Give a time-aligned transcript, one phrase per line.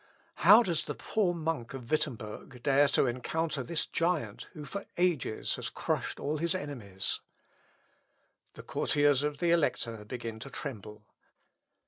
[0.37, 5.57] How does the poor monk of Wittemberg dare to encounter this giant who for ages
[5.57, 7.19] has crushed all his enemies?
[8.55, 11.03] The courtiers of the Elector begin to tremble.